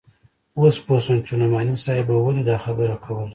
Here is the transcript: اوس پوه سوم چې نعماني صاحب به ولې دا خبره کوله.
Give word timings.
اوس 0.59 0.75
پوه 0.85 0.99
سوم 1.05 1.19
چې 1.27 1.33
نعماني 1.39 1.75
صاحب 1.83 2.05
به 2.07 2.15
ولې 2.25 2.43
دا 2.49 2.57
خبره 2.65 2.95
کوله. 3.03 3.29